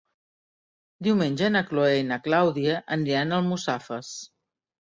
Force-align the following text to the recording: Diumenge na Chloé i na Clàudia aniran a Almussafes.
Diumenge 1.07 1.51
na 1.57 1.61
Chloé 1.67 1.99
i 2.05 2.07
na 2.13 2.19
Clàudia 2.29 2.81
aniran 2.99 3.37
a 3.37 3.41
Almussafes. 3.43 4.13